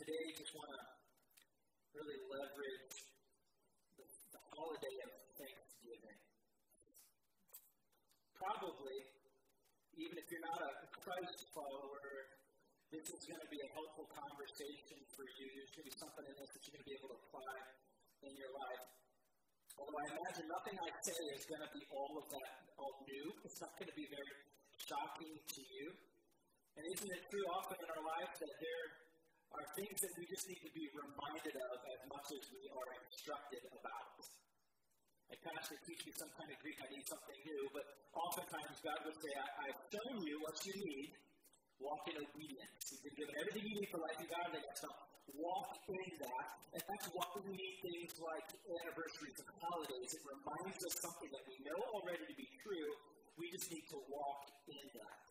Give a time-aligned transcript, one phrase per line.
[0.00, 0.80] today, just want to
[1.92, 2.96] really leverage
[4.00, 6.18] the, the holiday of Thanksgiving.
[8.32, 8.98] Probably,
[10.00, 10.72] even if you're not a
[11.04, 12.00] Christ follower,
[12.88, 15.46] this is going to be a helpful conversation for you.
[15.52, 17.56] There's going to be something in this that you're going to be able to apply
[18.24, 18.84] in your life.
[19.76, 23.26] Although I imagine nothing I say is going to be all of that, all new.
[23.44, 24.32] It's not going to be very
[24.80, 25.86] shocking to you.
[26.80, 29.09] And isn't it true often in our life that there
[29.50, 32.88] are things that we just need to be reminded of as much as we are
[33.02, 34.14] instructed about?
[35.30, 38.98] Like pastor teach me some kind of Greek, I need something new, but oftentimes God
[39.06, 41.10] would say, I, I've shown you what you need,
[41.78, 42.82] walk in obedience.
[42.90, 44.76] You've been given everything you need for life and godliness.
[44.82, 44.90] So
[45.38, 46.46] walk in that.
[46.74, 50.10] And that's why we need things like anniversaries and holidays.
[50.14, 52.90] It reminds us something that we know already to be true.
[53.38, 55.29] We just need to walk in that.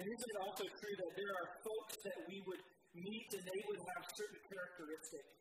[0.00, 2.62] And isn't it also true that there are folks that we would
[2.96, 5.32] meet and they would have certain characteristics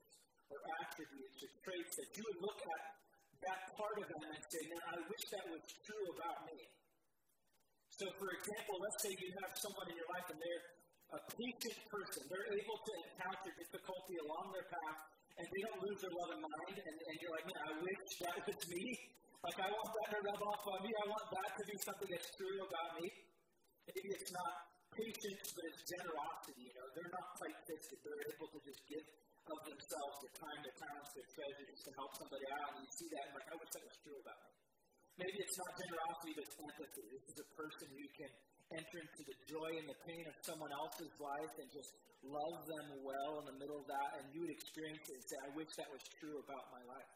[0.51, 2.81] or attributes or traits that you would look at
[3.47, 6.59] that part of them and say, man, I wish that was true about me.
[7.95, 10.65] So, for example, let's say you have someone in your life and they're
[11.11, 12.21] a patient person.
[12.27, 14.99] They're able to encounter difficulty along their path
[15.39, 16.75] and they don't lose their love and mind.
[16.75, 18.83] And, and you're like, man, I wish that was me.
[19.41, 20.91] Like, I want that to rub off on me.
[20.91, 23.30] I want that to be something that's true about me.
[23.89, 24.53] Maybe it's not
[24.91, 26.69] patience, but it's generosity.
[26.69, 27.97] You know, they're not tight-fisted.
[28.03, 29.05] They're able to just give
[29.51, 32.69] of themselves, their time, their talents, their treasures to help somebody out.
[32.77, 34.51] And you see that, and like, I wish that was true about me.
[35.19, 37.05] Maybe it's not generosity, but it's empathy.
[37.09, 38.31] This is a person who can
[38.71, 41.91] enter into the joy and the pain of someone else's life and just
[42.23, 45.37] love them well in the middle of that, and you would experience it and say,
[45.41, 47.11] I wish that was true about my life.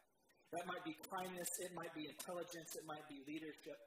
[0.51, 3.77] That might be kindness, it might be intelligence, it might be leadership.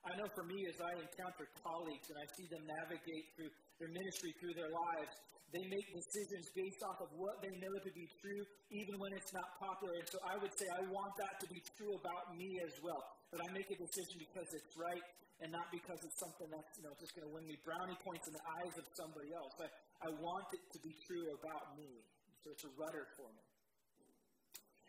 [0.00, 3.92] I know for me, as I encounter colleagues and I see them navigate through their
[3.92, 5.12] ministry, through their lives,
[5.50, 9.34] they make decisions based off of what they know to be true, even when it's
[9.34, 9.98] not popular.
[9.98, 13.02] And so I would say I want that to be true about me as well.
[13.34, 15.06] But I make a decision because it's right
[15.42, 18.28] and not because it's something that's you know just going to win me brownie points
[18.28, 19.52] in the eyes of somebody else.
[19.58, 19.68] I,
[20.06, 21.90] I want it to be true about me.
[22.46, 23.49] So it's a rudder for me.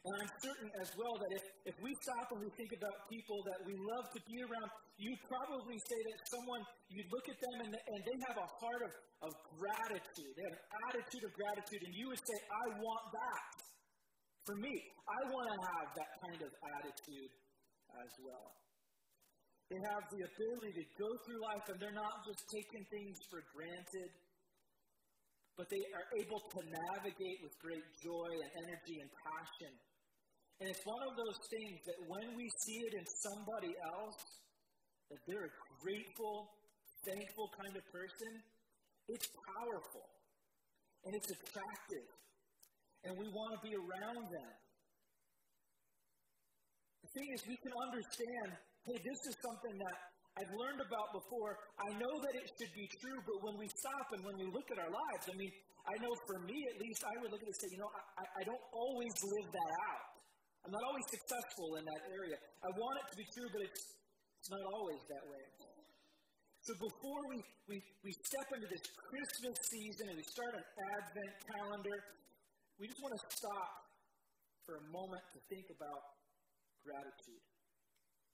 [0.02, 3.38] And I'm certain as well that if, if we stop and we think about people
[3.46, 7.58] that we love to be around, you'd probably say that someone, you'd look at them
[7.62, 8.94] and, and they have a heart of,
[9.30, 9.32] of
[9.62, 10.32] gratitude.
[10.34, 13.46] They have an attitude of gratitude, and you would say, I want that.
[14.42, 14.74] For me,
[15.06, 16.52] I want to have that kind of
[16.82, 17.32] attitude
[17.94, 18.58] as well.
[19.70, 23.40] They have the ability to go through life and they're not just taking things for
[23.54, 24.10] granted,
[25.56, 29.91] but they are able to navigate with great joy and energy and passion
[30.62, 34.22] and it's one of those things that when we see it in somebody else,
[35.10, 36.54] that they're a grateful,
[37.02, 38.30] thankful kind of person,
[39.10, 39.26] it's
[39.58, 40.06] powerful.
[41.02, 42.06] And it's attractive.
[43.10, 44.54] And we want to be around them.
[47.02, 48.54] The thing is, we can understand
[48.86, 49.98] hey, this is something that
[50.38, 51.58] I've learned about before.
[51.82, 54.70] I know that it should be true, but when we stop and when we look
[54.70, 55.54] at our lives, I mean,
[55.90, 57.90] I know for me at least, I would look at it and say, you know,
[58.18, 60.11] I, I don't always live that out.
[60.62, 62.38] I'm not always successful in that area.
[62.62, 63.82] I want it to be true, but it's,
[64.38, 65.44] it's not always that way.
[66.62, 71.34] So before we, we, we step into this Christmas season and we start an Advent
[71.50, 71.98] calendar,
[72.78, 73.70] we just want to stop
[74.70, 76.02] for a moment to think about
[76.86, 77.42] gratitude.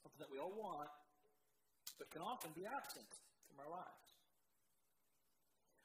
[0.03, 0.91] Something that we all want,
[1.95, 3.07] but can often be absent
[3.47, 4.07] from our lives.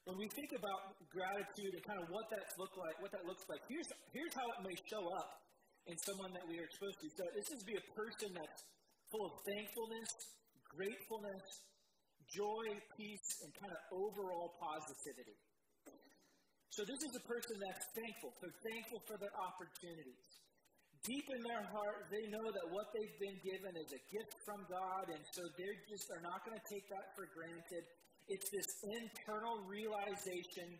[0.03, 3.47] When we think about gratitude and kind of what that look like, what that looks
[3.47, 5.42] like, here's, here's how it may show up
[5.87, 7.07] in someone that we are exposed to.
[7.11, 8.61] So this is be a person that's
[9.11, 10.09] full of thankfulness,
[10.71, 11.45] gratefulness,
[12.31, 15.37] joy, peace, and kind of overall positivity.
[16.73, 18.33] So this is a person that's thankful.
[18.41, 20.25] They're thankful for their opportunities.
[21.05, 24.63] Deep in their heart, they know that what they've been given is a gift from
[24.71, 27.83] God, and so they just are not going to take that for granted.
[28.31, 30.79] It's this internal realization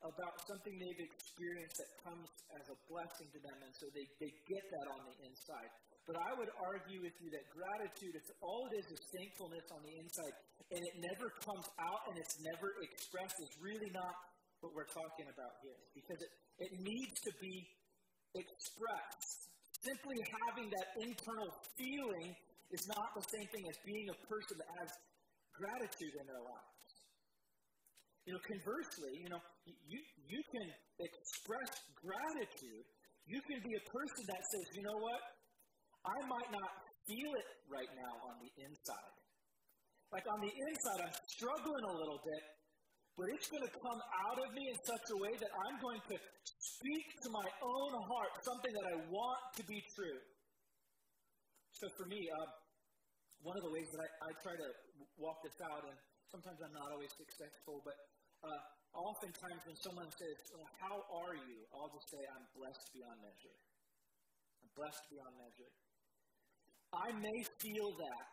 [0.00, 4.32] about something they've experienced that comes as a blessing to them, and so they, they
[4.48, 5.70] get that on the inside.
[6.08, 9.80] But I would argue with you that gratitude, it's all it is is thankfulness on
[9.84, 10.34] the inside,
[10.72, 14.14] and it never comes out and it's never expressed, is really not
[14.64, 15.76] what we're talking about here.
[15.92, 16.32] Because it,
[16.64, 17.56] it needs to be
[18.34, 19.52] expressed.
[19.84, 20.18] Simply
[20.48, 22.28] having that internal feeling
[22.72, 24.90] is not the same thing as being a person that has
[25.56, 26.79] gratitude in their life.
[28.30, 29.98] You know, conversely, you know, you,
[30.30, 30.66] you can
[31.02, 32.86] express gratitude.
[33.26, 35.18] You can be a person that says, you know what?
[36.06, 36.70] I might not
[37.10, 39.14] feel it right now on the inside.
[40.14, 42.42] Like on the inside, I'm struggling a little bit,
[43.18, 46.02] but it's going to come out of me in such a way that I'm going
[46.14, 46.16] to
[46.54, 50.18] speak to my own heart something that I want to be true.
[51.82, 52.46] So for me, uh,
[53.42, 54.68] one of the ways that I, I try to
[55.18, 55.98] walk this out, and
[56.30, 57.98] sometimes I'm not always successful, but
[58.44, 58.60] uh,
[58.96, 61.58] oftentimes when someone says, well, How are you?
[61.76, 63.56] I'll just say, I'm blessed beyond measure.
[64.60, 65.72] I'm blessed beyond measure.
[66.90, 68.26] I may feel that.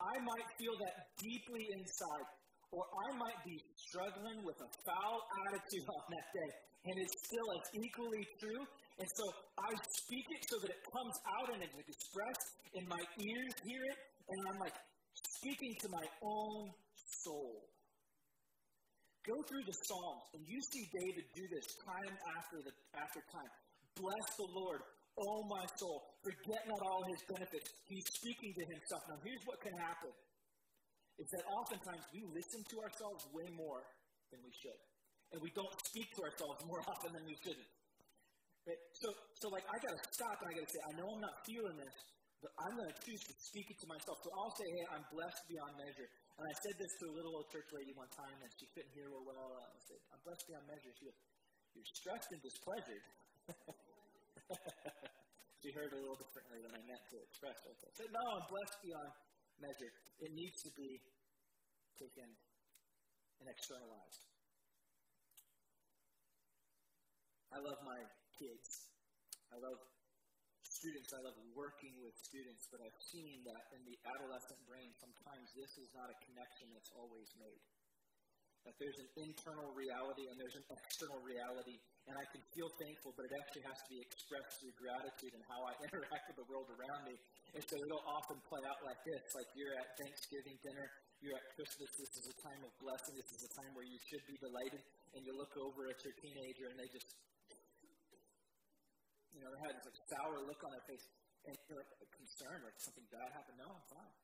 [0.00, 2.28] I might feel that deeply inside,
[2.72, 6.50] or I might be struggling with a foul attitude on that day,
[6.88, 8.64] and it's still as equally true.
[9.00, 9.24] And so
[9.60, 9.70] I
[10.04, 13.98] speak it so that it comes out and it's expressed, and my ears hear it,
[14.28, 14.76] and I'm like
[15.40, 16.68] speaking to my own
[17.24, 17.79] soul.
[19.28, 23.52] Go through the Psalms, and you see David do this time after the after time.
[24.00, 24.80] Bless the Lord,
[25.20, 26.16] oh my soul.
[26.24, 27.68] Forget not all his benefits.
[27.84, 29.02] He's speaking to himself.
[29.12, 30.12] Now, here's what can happen.
[31.20, 33.84] Is that oftentimes we listen to ourselves way more
[34.32, 34.80] than we should.
[35.36, 37.70] And we don't speak to ourselves more often than we shouldn't.
[38.64, 38.80] Right?
[39.04, 41.76] So, so like, I gotta stop and I gotta say, I know I'm not feeling
[41.76, 41.96] this,
[42.40, 44.16] but I'm going to choose to speak it to myself.
[44.24, 46.08] So I'll say, hey, I'm blessed beyond measure.
[46.40, 48.88] And I said this to a little old church lady one time, and she couldn't
[48.96, 49.60] hear real well.
[49.60, 50.88] I said, I'm blessed beyond measure.
[50.96, 51.20] She goes,
[51.76, 53.04] You're stressed and displeasured.
[55.60, 57.76] she heard a little differently than I meant to express it.
[57.84, 59.12] I said, No, I'm blessed beyond
[59.60, 59.92] measure.
[60.24, 61.04] It needs to be
[62.00, 64.24] taken and externalized.
[67.52, 68.00] I love my
[68.40, 68.88] kids.
[69.52, 69.76] I love
[70.80, 75.52] students, I love working with students, but I've seen that in the adolescent brain, sometimes
[75.52, 77.60] this is not a connection that's always made.
[78.64, 81.76] That there's an internal reality and there's an external reality,
[82.08, 85.44] and I can feel thankful, but it actually has to be expressed through gratitude and
[85.52, 87.16] how I interact with the world around me.
[87.56, 90.86] And so it'll often play out like this like you're at Thanksgiving dinner,
[91.20, 94.00] you're at Christmas, this is a time of blessing, this is a time where you
[94.08, 94.80] should be delighted,
[95.12, 97.08] and you look over at your teenager and they just
[99.34, 101.04] you know, they had this like sour look on their face,
[101.46, 103.58] and you're like concerned, like something bad happened.
[103.58, 104.14] No, I'm fine.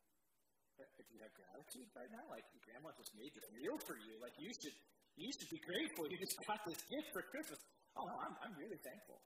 [0.77, 2.25] But, do you have gratitude right now?
[2.29, 4.21] Like your grandma just made this meal for you.
[4.21, 4.77] Like you should,
[5.17, 6.05] you should be grateful.
[6.05, 7.61] You just got this gift for Christmas.
[7.97, 9.17] Oh no, I'm, I'm really thankful.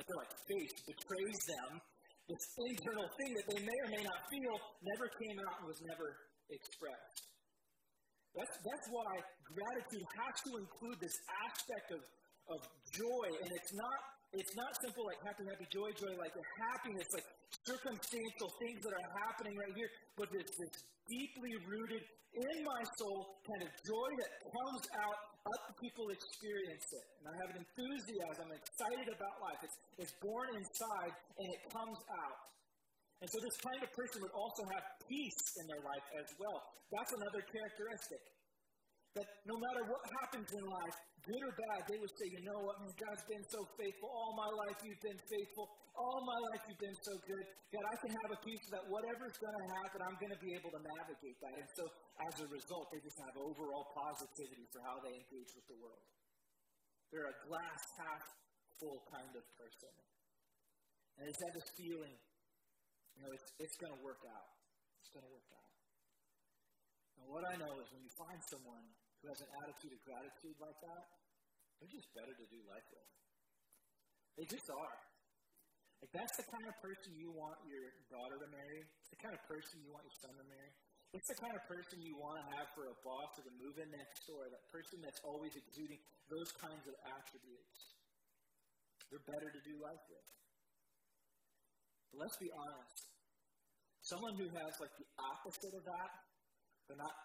[0.00, 1.80] But their like faith betrays them.
[2.26, 5.78] This internal thing that they may or may not feel never came out and was
[5.86, 6.08] never
[6.50, 7.26] expressed.
[8.34, 9.12] That's, that's why
[9.48, 11.16] gratitude has to include this
[11.48, 12.02] aspect of,
[12.52, 12.60] of
[12.92, 17.08] joy, and it's not it's not simple like happy, happy, joy, joy, like a happiness,
[17.16, 17.24] like
[17.64, 19.88] circumstantial things that are happening right here,
[20.20, 20.72] but there's this
[21.08, 22.04] deeply rooted
[22.36, 25.16] in my soul kind of joy that comes out,
[25.48, 27.04] other people experience it.
[27.24, 29.60] And I have an enthusiasm, I'm excited about life.
[29.64, 32.38] It's, it's born inside and it comes out.
[33.24, 36.60] And so this kind of person would also have peace in their life as well.
[36.92, 38.20] That's another characteristic.
[39.16, 42.60] That no matter what happens in life, good or bad, they would say, you know
[42.68, 44.12] what, God's been so faithful.
[44.12, 45.66] All my life you've been faithful.
[45.96, 47.44] All my life you've been so good.
[47.72, 50.52] God, I can have a peace that whatever's going to happen, I'm going to be
[50.52, 51.54] able to navigate that.
[51.56, 51.84] And so
[52.28, 56.04] as a result, they just have overall positivity for how they engage with the world.
[57.08, 58.24] They're a glass half
[58.76, 59.92] full kind of person.
[61.16, 62.12] And it's that this feeling,
[63.16, 64.52] you know, it's, it's going to work out.
[65.00, 65.72] It's going to work out.
[67.16, 68.84] And what I know is when you find someone
[69.26, 71.02] who has an attitude of gratitude like that,
[71.82, 73.10] they're just better to do life with.
[74.38, 74.98] They just are.
[75.98, 78.86] Like that's the kind of person you want your daughter to marry.
[78.86, 80.70] It's the kind of person you want your son to marry.
[81.10, 83.82] It's the kind of person you want to have for a boss or to move
[83.82, 84.46] in next door.
[84.46, 85.98] That person that's always exuding
[86.30, 87.98] those kinds of attributes.
[89.10, 90.26] They're better to do life with.
[92.14, 93.10] But let's be honest.
[94.06, 96.10] Someone who has like the opposite of that,
[96.86, 97.16] they're not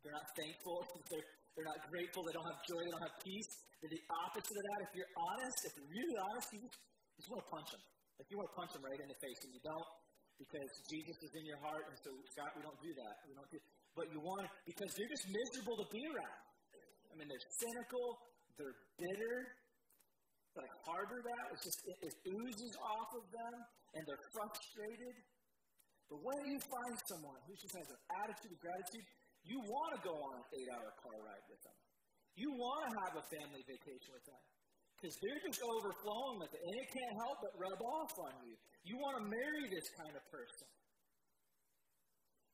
[0.00, 0.80] they're not thankful,
[1.12, 2.22] they're they're not grateful.
[2.24, 2.80] They don't have joy.
[2.80, 3.50] They don't have peace.
[3.80, 4.78] They're the opposite of that.
[4.86, 7.82] If you're honest, if you're really honest, you just, want to punch them.
[8.20, 9.88] Like you want to punch them right in the face, and you don't
[10.36, 11.84] because Jesus is in your heart.
[11.88, 13.14] And so, Scott, we don't do that.
[13.28, 13.60] We don't do.
[13.96, 16.40] But you want to because they're just miserable to be around.
[17.10, 18.06] I mean, they're cynical.
[18.56, 19.36] They're bitter.
[20.56, 21.44] Like harbor that.
[21.56, 23.56] It's just it, it oozes off of them,
[23.96, 25.16] and they're frustrated.
[26.10, 29.06] But when you find someone who just has an attitude of gratitude,
[29.50, 31.78] you want to go on an eight hour car ride with them.
[32.38, 34.42] You want to have a family vacation with them.
[34.94, 36.60] Because they're just overflowing with it.
[36.60, 38.54] And it can't help but rub off on you.
[38.84, 40.68] You want to marry this kind of person.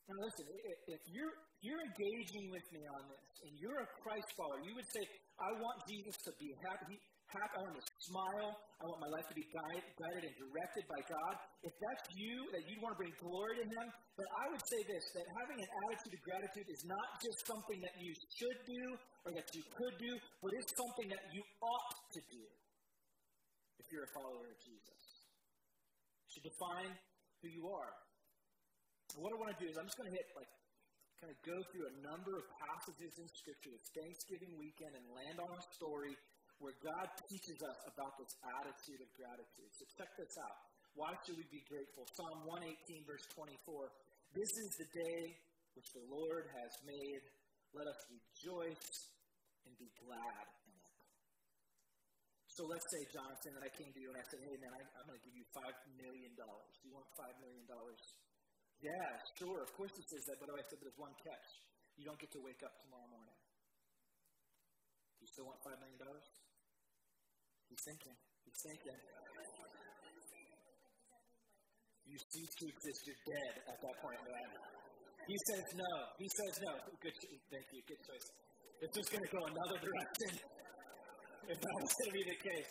[0.07, 0.47] Now listen,
[0.87, 1.35] if you're
[1.67, 5.03] you're engaging with me on this and you're a Christ follower, you would say,
[5.43, 6.97] I want Jesus to be happy.
[7.35, 8.51] I want to smile.
[8.79, 11.35] I want my life to be guide, guided and directed by God.
[11.67, 14.81] If that's you, that you want to bring glory to Him, then I would say
[14.87, 18.85] this that having an attitude of gratitude is not just something that you should do
[19.27, 22.45] or that you could do, but it's something that you ought to do
[23.83, 25.03] if you're a follower of Jesus.
[26.37, 26.93] To define
[27.43, 27.93] who you are.
[29.19, 30.53] What I want to do is I'm just going to hit like
[31.17, 33.73] kind of go through a number of passages in Scripture.
[33.73, 36.13] It's Thanksgiving weekend and land on a story
[36.59, 39.71] where God teaches us about this attitude of gratitude.
[39.77, 40.57] So check this out.
[40.97, 42.09] Why should we be grateful?
[42.17, 43.93] Psalm 118, verse 24.
[44.33, 45.21] This is the day
[45.77, 47.23] which the Lord has made.
[47.77, 48.89] Let us rejoice
[49.69, 50.97] and be glad in it.
[52.49, 54.81] So let's say, Jonathan, that I came to you and I said, hey, man, I,
[55.05, 55.61] am going to give you $5
[56.01, 56.33] million.
[56.33, 57.69] Do you want $5 million?
[58.81, 59.61] Yeah, sure.
[59.61, 61.49] Of course it says that, but I said there's one catch.
[62.01, 63.37] You don't get to wake up tomorrow morning.
[65.17, 66.01] Do you still want $5 million?
[67.69, 68.17] He's thinking.
[68.47, 68.99] He's thinking.
[72.07, 73.01] You cease to exist.
[73.07, 74.21] You're dead at that point.
[75.27, 75.93] He says no.
[76.19, 76.73] He says no.
[77.03, 77.15] Good.
[77.51, 77.83] Thank you.
[77.83, 78.27] Good choice.
[78.79, 80.31] It's just going to go another direction.
[81.51, 82.71] if that was going to be the case.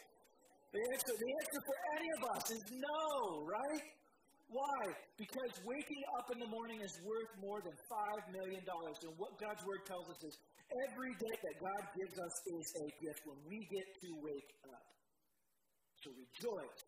[0.76, 3.04] The answer, the answer for any of us is no,
[3.48, 3.86] right?
[4.52, 4.80] Why?
[5.18, 8.62] Because waking up in the morning is worth more than $5 million.
[8.62, 10.36] And what God's Word tells us is
[10.76, 14.86] Every day that God gives us is a gift when we get to wake up.
[16.04, 16.84] So rejoice.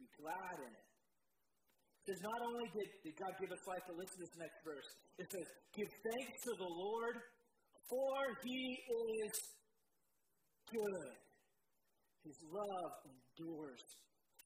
[0.00, 0.88] Be glad in it.
[2.00, 4.88] Because not only did, did God give us life, but listen to this next verse.
[5.20, 7.16] It says, Give thanks to the Lord,
[7.88, 8.60] for he
[9.24, 9.32] is
[10.68, 11.12] good.
[12.24, 13.84] His love endures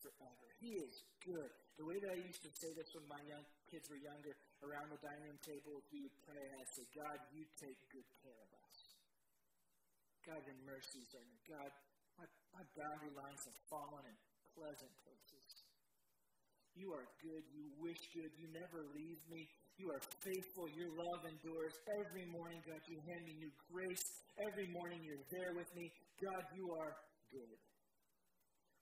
[0.03, 0.47] forever.
[0.59, 1.51] He is good.
[1.79, 4.35] The way that I used to say this when my young kids were younger,
[4.65, 8.41] around the dining table, we would pray and I'd say, God, you take good care
[8.43, 8.79] of us.
[10.27, 11.41] God, your mercies are new.
[11.49, 11.71] God,
[12.19, 14.17] my, my boundary lines have fallen in
[14.53, 15.49] pleasant places.
[16.77, 17.43] You are good.
[17.51, 18.31] You wish good.
[18.39, 19.43] You never leave me.
[19.83, 20.67] You are faithful.
[20.79, 21.75] Your love endures.
[22.03, 24.07] Every morning, God, you hand me new grace.
[24.47, 25.91] Every morning, you're there with me.
[26.23, 26.93] God, you are
[27.35, 27.59] good.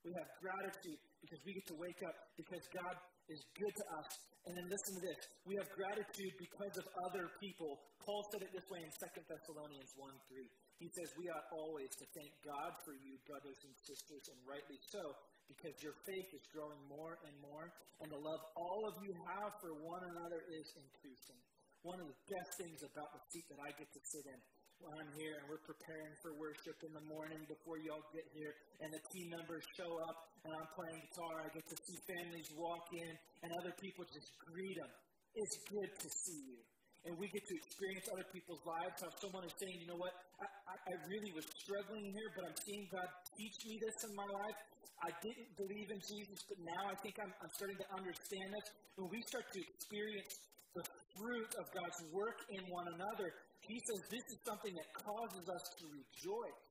[0.05, 2.95] We have gratitude because we get to wake up because God
[3.27, 4.09] is good to us.
[4.47, 5.19] And then listen to this.
[5.43, 7.83] We have gratitude because of other people.
[7.99, 10.47] Paul said it this way in 2 Thessalonians 1 3.
[10.79, 14.79] He says, We ought always to thank God for you, brothers and sisters, and rightly
[14.87, 15.03] so,
[15.51, 17.67] because your faith is growing more and more,
[17.99, 21.39] and the love all of you have for one another is increasing.
[21.83, 24.39] One of the best things about the seat that I get to sit in
[24.85, 28.89] I'm here and we're preparing for worship in the morning before y'all get here, and
[28.93, 31.33] the team members show up and I'm playing guitar.
[31.45, 34.91] I get to see families walk in and other people just greet them.
[35.33, 36.59] It's good to see you.
[37.05, 38.99] And we get to experience other people's lives.
[38.99, 40.11] How someone is saying, you know what,
[40.43, 44.11] I, I, I really was struggling here, but I'm seeing God teach me this in
[44.17, 44.59] my life.
[44.97, 48.65] I didn't believe in Jesus, but now I think I'm, I'm starting to understand this.
[48.97, 50.31] When we start to experience
[50.73, 50.83] the
[51.15, 53.29] fruit of God's work in one another,
[53.65, 56.67] he says this is something that causes us to rejoice.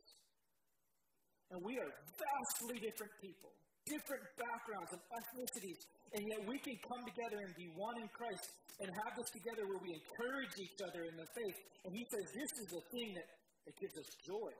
[1.50, 3.54] And we are vastly different people,
[3.86, 5.80] different backgrounds and ethnicities,
[6.14, 8.46] and yet we can come together and be one in Christ
[8.82, 11.58] and have this together where we encourage each other in the faith.
[11.86, 13.28] And he says this is the thing that,
[13.70, 14.52] that gives us joy.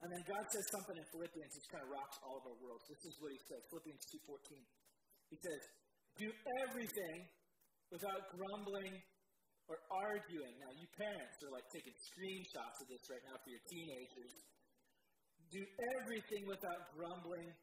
[0.00, 2.88] And then God says something in Philippians which kind of rocks all of our worlds.
[2.88, 4.64] This is what he says, Philippians 2.14.
[5.28, 5.60] He says,
[6.16, 6.28] do
[6.64, 7.18] everything
[7.92, 8.96] without grumbling
[9.70, 10.58] or arguing.
[10.58, 14.34] Now, you parents are like taking screenshots of this right now for your teenagers.
[15.54, 15.62] Do
[15.94, 17.54] everything without grumbling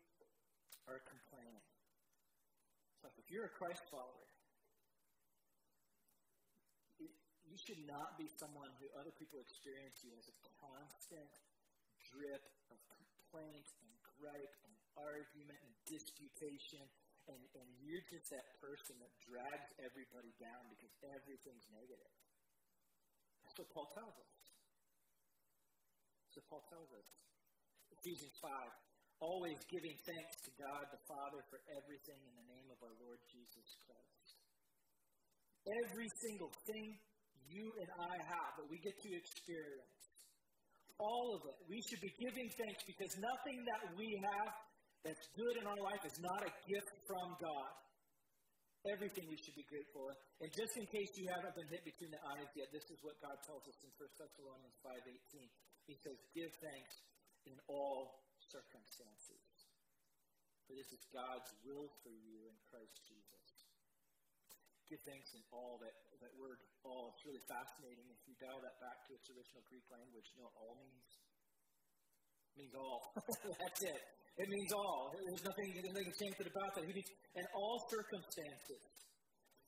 [0.88, 1.68] or complaining.
[3.08, 4.28] If you're a Christ follower,
[7.48, 11.28] you should not be someone who other people experience you as a constant
[12.12, 16.84] drip of complaint and gripe and argument and disputation
[17.28, 22.14] and, and you're just that person that drags everybody down because everything's negative.
[23.44, 24.36] That's what Paul tells us.
[26.24, 27.08] That's what Paul tells us.
[28.00, 28.52] Ephesians 5
[29.20, 33.18] always giving thanks to God the Father for everything in the name of our Lord
[33.26, 34.30] Jesus Christ.
[35.66, 36.88] Every single thing
[37.50, 39.98] you and I have that we get to experience,
[41.02, 44.67] all of it, we should be giving thanks because nothing that we have
[45.08, 47.72] that's good in our life is not a gift from God.
[48.92, 50.12] Everything we should be grateful.
[50.44, 53.16] And just in case you haven't been hit between the eyes yet, this is what
[53.24, 55.48] God tells us in 1 Thessalonians 5.18.
[55.88, 56.94] He says, give thanks
[57.48, 58.20] in all
[58.52, 59.48] circumstances.
[60.68, 63.48] For this is God's will for you in Christ Jesus.
[64.92, 67.16] Give thanks in all that, that word all.
[67.16, 68.08] It's really fascinating.
[68.12, 71.12] If you dial that back to its original Greek language, you know all means?
[72.60, 73.14] means all.
[73.64, 74.17] That's it.
[74.38, 75.10] It means all.
[75.18, 76.86] There's nothing, there's nothing chanted about that.
[76.86, 78.82] He means in all circumstances.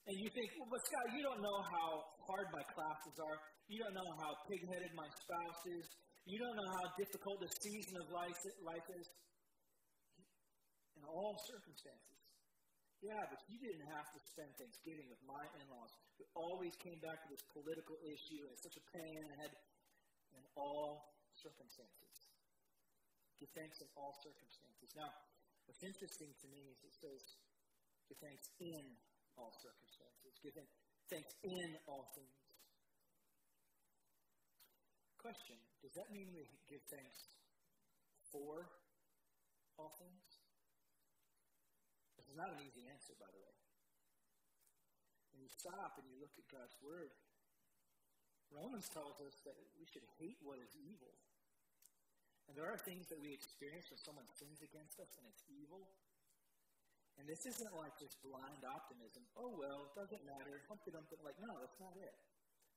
[0.06, 1.90] And you think, well, but Scott, you don't know how
[2.30, 3.38] hard my classes are.
[3.70, 5.86] You don't know how pig-headed my spouse is.
[6.26, 9.06] You don't know how difficult the season of life, life is.
[10.98, 12.18] In all circumstances.
[13.06, 17.16] Yeah, but you didn't have to spend Thanksgiving with my in-laws who always came back
[17.24, 19.52] to this political issue and such a pain and had
[20.36, 22.09] in all circumstances.
[23.40, 24.92] Give thanks in all circumstances.
[25.00, 25.08] Now,
[25.64, 27.24] what's interesting to me is it says,
[28.12, 28.84] give thanks in
[29.40, 30.36] all circumstances.
[30.44, 30.56] Give
[31.08, 32.36] thanks in all things.
[35.24, 37.20] Question Does that mean we give thanks
[38.32, 38.68] for
[39.80, 40.24] all things?
[42.20, 43.56] This is not an easy answer, by the way.
[45.32, 47.16] When you stop and you look at God's Word,
[48.52, 51.16] Romans tells us that we should hate what is evil.
[52.50, 55.86] And there are things that we experience when someone sins against us and it's evil.
[57.22, 59.22] And this isn't like just blind optimism.
[59.38, 60.66] Oh, well, it doesn't matter.
[60.66, 61.22] Humpty Dumpty.
[61.22, 62.16] Like, no, that's not it.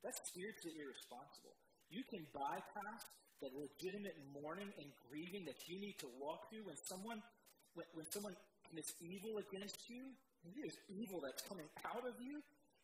[0.05, 1.57] That's spiritually irresponsible.
[1.89, 3.01] You can bypass
[3.41, 7.25] the legitimate mourning and grieving that you need to walk through when someone
[7.73, 8.37] when, when someone
[8.69, 10.13] commits evil against you.
[10.67, 12.43] Is evil that's coming out of you,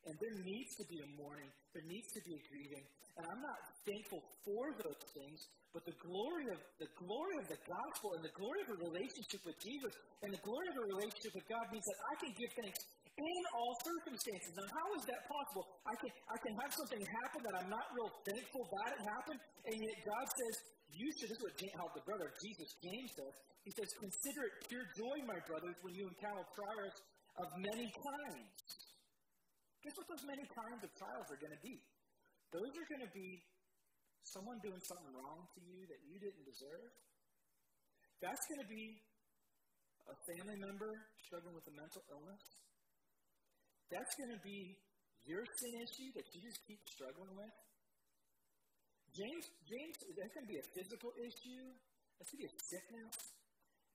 [0.09, 1.53] and there needs to be a mourning.
[1.77, 2.85] There needs to be a grieving.
[3.21, 5.39] And I'm not thankful for those things,
[5.77, 9.45] but the glory of the glory of the gospel and the glory of a relationship
[9.45, 9.93] with Jesus
[10.25, 12.81] and the glory of a relationship with God means that I can give thanks
[13.19, 14.51] in all circumstances.
[14.55, 15.65] Now, how is that possible?
[15.85, 19.41] I can I can have something happen that I'm not real thankful that it happened,
[19.67, 20.55] and yet God says
[20.89, 21.29] you should.
[21.29, 23.35] This is what how the brother Jesus James says.
[23.67, 26.97] He says, "Consider it pure joy, my brothers, when you encounter trials
[27.43, 28.68] of many kinds."
[29.89, 31.81] Guess what those many kinds of trials are going to be?
[32.53, 33.41] Those are going to be
[34.21, 36.93] someone doing something wrong to you that you didn't deserve.
[38.21, 38.85] That's going to be
[40.13, 40.93] a family member
[41.25, 42.45] struggling with a mental illness.
[43.89, 44.77] That's going to be
[45.25, 47.57] your sin issue that you just keep struggling with.
[49.17, 51.65] James, James, that's going to be a physical issue.
[52.21, 53.17] That's going to be a sickness.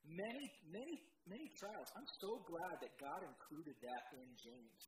[0.10, 0.96] Many, many,
[1.30, 1.86] many trials.
[1.94, 4.82] I'm so glad that God included that in James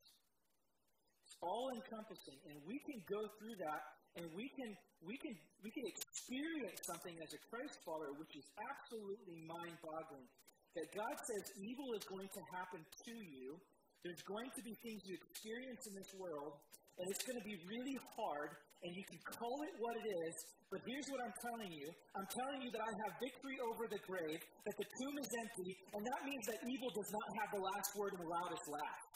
[1.42, 3.82] all encompassing, and we can go through that,
[4.16, 4.70] and we can
[5.04, 10.28] we can we can experience something as a Christ follower, which is absolutely mind-boggling.
[10.76, 13.56] That God says evil is going to happen to you.
[14.04, 16.60] There's going to be things you experience in this world,
[17.00, 18.52] and it's going to be really hard,
[18.84, 20.36] and you can call it what it is,
[20.70, 21.88] but here's what I'm telling you.
[22.14, 25.72] I'm telling you that I have victory over the grave, that the tomb is empty,
[25.96, 29.15] and that means that evil does not have the last word and the loudest laugh.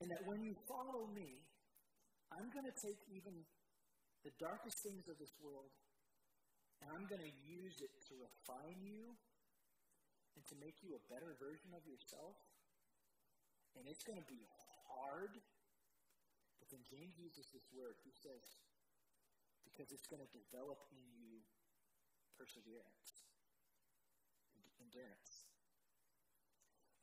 [0.00, 1.42] And that when you follow me,
[2.30, 3.34] I'm going to take even
[4.22, 5.74] the darkest things of this world
[6.78, 9.18] and I'm going to use it to refine you
[10.38, 12.38] and to make you a better version of yourself.
[13.74, 14.46] And it's going to be
[14.86, 15.34] hard.
[16.62, 17.98] But then James uses this word.
[18.06, 18.62] He says,
[19.66, 21.42] because it's going to develop in you
[22.38, 23.26] perseverance,
[24.54, 25.27] and endurance.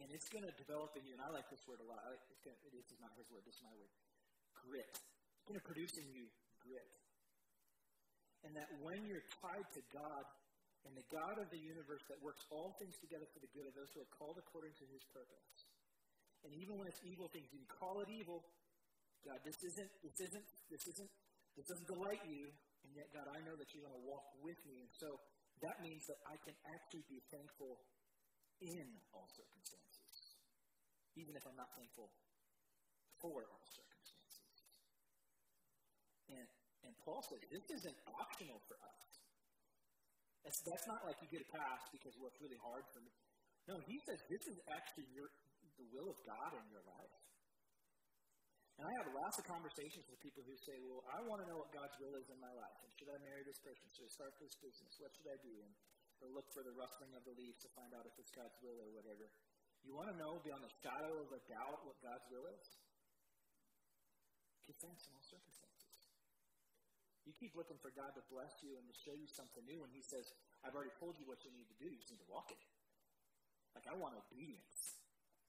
[0.04, 2.04] And it's going to develop in you, and I like this word a lot.
[2.12, 3.92] It's gonna, it is not his word, this is my word.
[4.68, 4.92] Grit.
[4.92, 6.26] It's going to produce in you
[6.60, 6.90] grit.
[8.44, 10.24] And that when you're tied to God
[10.86, 13.74] and the God of the universe that works all things together for the good of
[13.74, 15.50] those who are called according to his purpose.
[16.46, 18.46] And even when it's evil things, you call it evil.
[19.26, 21.12] God, this isn't, this isn't, this isn't,
[21.58, 22.46] this doesn't delight you.
[22.86, 24.78] And yet, God, I know that you're going to walk with me.
[24.86, 25.10] And so
[25.66, 27.82] that means that I can actually be thankful
[28.62, 29.85] in all circumstances,
[31.16, 32.12] even if I'm not thankful
[33.20, 34.60] for all circumstances.
[36.32, 36.48] And,
[36.84, 39.02] and Paul says this isn't optional for us.
[40.44, 43.10] That's, that's not like you get a pass because, well, it's really hard for me.
[43.66, 45.32] No, he says this is actually your,
[45.82, 47.16] the will of God in your life.
[48.76, 51.64] And I have lots of conversations with people who say, well, I want to know
[51.64, 52.78] what God's will is in my life.
[52.84, 53.88] And should I marry this person?
[53.96, 55.00] Should I start this business?
[55.00, 55.56] What should I do?
[55.64, 55.72] And
[56.24, 58.80] or look for the rustling of the leaves to find out if it's God's will
[58.80, 59.28] or whatever.
[59.86, 62.66] You want to know beyond the shadow of a doubt what God's will is?
[64.66, 65.86] Give thanks in all circumstances.
[67.26, 69.94] You keep looking for God to bless you and to show you something new, and
[69.94, 70.26] He says,
[70.66, 71.86] I've already told you what you need to do.
[71.86, 72.74] You just need to walk in it.
[73.78, 74.98] Like, I want obedience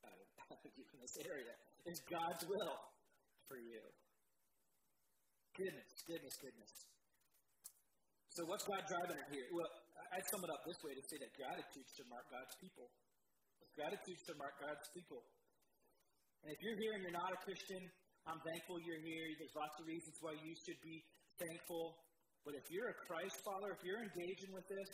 [0.05, 0.29] out of,
[0.77, 1.53] you in this area.
[1.89, 2.77] It's God's will
[3.49, 3.81] for you.
[5.57, 6.73] Goodness, goodness, goodness.
[8.37, 9.49] So, what's God driving at here?
[9.49, 9.71] Well,
[10.13, 12.93] I sum it up this way to say that gratitude should mark God's people.
[13.77, 15.21] Gratitude should mark God's people.
[16.41, 17.83] And if you're here and you're not a Christian,
[18.25, 19.25] I'm thankful you're here.
[19.37, 21.05] There's lots of reasons why you should be
[21.37, 22.01] thankful.
[22.49, 24.91] But if you're a Christ follower, if you're engaging with this,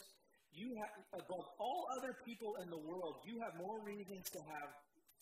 [0.51, 4.69] you have, above all other people in the world, you have more reasons to have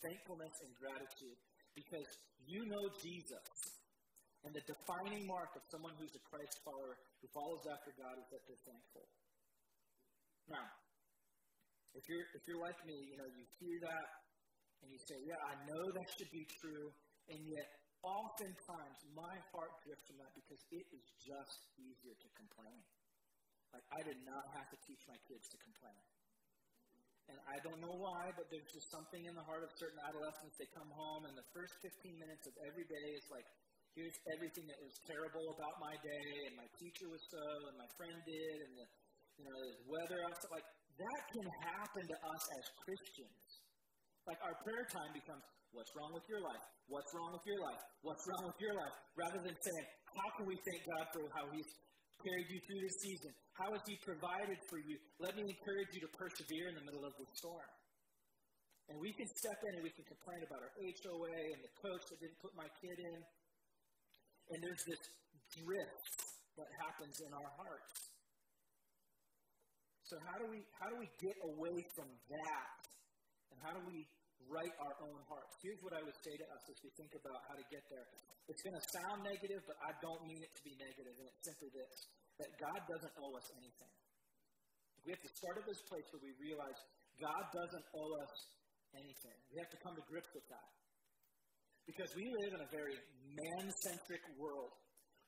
[0.01, 1.37] thankfulness and gratitude
[1.77, 2.09] because
[2.49, 3.45] you know Jesus.
[4.41, 8.27] And the defining mark of someone who's a Christ follower, who follows after God, is
[8.33, 9.05] that they're thankful.
[10.49, 10.65] Now,
[11.93, 14.07] if you're if you're like me, you know, you hear that
[14.83, 16.87] and you say, Yeah, I know that should be true,
[17.29, 17.67] and yet
[18.01, 22.81] oftentimes my heart drifts from that because it is just easier to complain.
[23.71, 26.01] Like I did not have to teach my kids to complain.
[27.29, 30.59] And I don't know why, but there's just something in the heart of certain adolescents.
[30.59, 33.47] They come home, and the first 15 minutes of every day is like,
[33.95, 37.87] here's everything that was terrible about my day, and my teacher was so, and my
[37.95, 38.87] friend did, and the,
[39.39, 40.59] you know, the weather outside.
[40.59, 40.67] Like,
[41.01, 43.41] that can happen to us as Christians.
[44.29, 45.41] Like, our prayer time becomes,
[45.73, 46.61] what's wrong with your life?
[46.85, 47.81] What's wrong with your life?
[48.05, 48.95] What's wrong with your life?
[49.17, 51.69] Rather than saying, how can we thank God for how He's
[52.21, 53.31] carried you through this season?
[53.57, 54.99] How has He provided for you?
[55.17, 57.71] Let me encourage you to persevere in the middle of the storm.
[58.91, 62.03] And we can step in and we can complain about our HOA and the coach
[62.11, 63.19] that didn't put my kid in.
[64.51, 65.01] And there's this
[65.63, 66.07] drift
[66.59, 68.10] that happens in our hearts.
[70.11, 72.79] So how do we how do we get away from that?
[73.47, 74.03] And how do we
[74.43, 75.55] right our own hearts?
[75.63, 78.03] Here's what I would say to us as we think about how to get there.
[78.51, 81.43] It's going to sound negative, but I don't mean it to be negative, and it's
[81.47, 81.95] simply this
[82.43, 83.93] that God doesn't owe us anything.
[85.07, 86.75] We have to start at this place where we realize
[87.15, 88.35] God doesn't owe us
[88.91, 89.37] anything.
[89.47, 90.69] We have to come to grips with that.
[91.87, 92.99] Because we live in a very
[93.31, 94.75] man centric world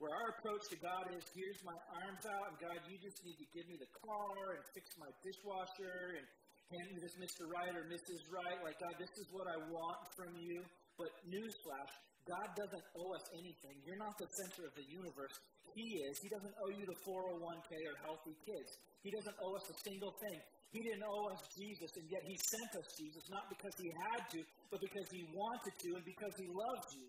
[0.03, 3.39] where our approach to God is here's my arms out, and God, you just need
[3.39, 6.27] to give me the car and fix my dishwasher and
[6.75, 7.47] hand me this Mr.
[7.47, 8.19] Right or Mrs.
[8.27, 8.59] Right.
[8.59, 10.59] Like, God, this is what I want from you.
[10.99, 11.91] But newsflash,
[12.27, 13.79] God doesn't owe us anything.
[13.87, 15.35] You're not the center of the universe.
[15.71, 16.19] He is.
[16.19, 18.69] He doesn't owe you the 401k or healthy kids.
[19.07, 20.39] He doesn't owe us a single thing.
[20.75, 24.23] He didn't owe us Jesus, and yet He sent us Jesus, not because He had
[24.35, 27.07] to, but because He wanted to and because He loved you.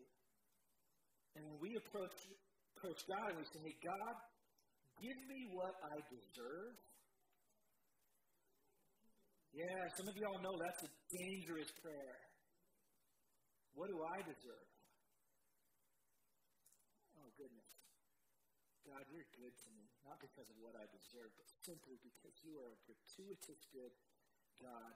[1.35, 2.15] And when we approach,
[2.75, 4.15] approach God and we say, Hey, God,
[4.99, 6.75] give me what I deserve.
[9.55, 12.19] Yeah, some of y'all know that's a dangerous prayer.
[13.79, 14.69] What do I deserve?
[17.23, 17.71] Oh, goodness.
[18.83, 22.59] God, you're good to me, not because of what I deserve, but simply because you
[22.61, 23.95] are a gratuitous good
[24.59, 24.93] God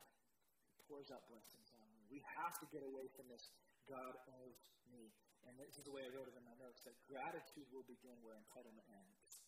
[0.75, 2.03] who pours out blessings on me.
[2.11, 3.47] We have to get away from this
[3.88, 5.09] God owes me.
[5.48, 8.20] And this is the way I wrote it in my notes that gratitude will begin
[8.20, 9.40] where entitlement ends.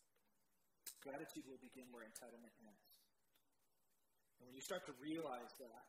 [1.04, 2.88] Gratitude will begin where entitlement ends.
[4.40, 5.84] And when you start to realize that,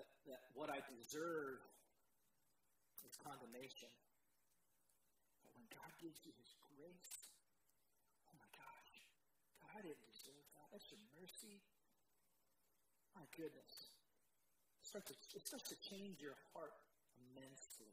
[0.00, 1.60] that, that what I deserve
[3.04, 3.92] is condemnation,
[5.44, 7.36] but when God gives you His grace,
[8.24, 8.92] oh my gosh,
[9.60, 10.66] God, I didn't deserve that.
[10.72, 11.60] That's your mercy.
[13.12, 13.92] My goodness.
[14.80, 16.72] It starts to, it starts to change your heart
[17.34, 17.90] immensely.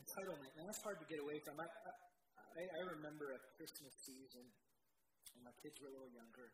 [0.00, 1.60] Entitlement, and that's hard to get away from.
[1.60, 4.48] I, I, I remember a Christmas season
[5.36, 6.48] when my kids were a little younger.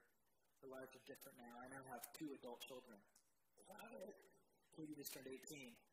[0.61, 1.55] Their lives are different now.
[1.63, 2.99] I now have two adult children.
[3.71, 4.11] Wow.
[4.75, 5.39] Katie just turned 18.